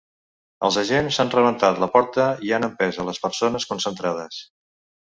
Els 0.69 0.79
agents 0.81 1.19
han 1.25 1.29
rebentat 1.35 1.83
la 1.85 1.91
porta 1.99 2.27
i 2.49 2.55
han 2.59 2.69
empès 2.71 3.01
a 3.05 3.09
les 3.13 3.25
persones 3.29 3.71
concentrades. 3.75 4.43